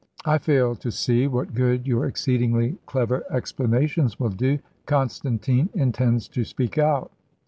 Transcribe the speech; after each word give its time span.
"I 0.25 0.39
fail 0.39 0.73
to 0.77 0.89
see 0.89 1.27
what 1.27 1.53
good 1.53 1.85
your 1.85 2.07
exceedingly 2.07 2.79
clever 2.87 3.23
explanations 3.31 4.19
will 4.19 4.29
do. 4.31 4.57
Constantine 4.87 5.69
intends 5.75 6.27
to 6.29 6.43
speak 6.43 6.79
out." 6.79 7.11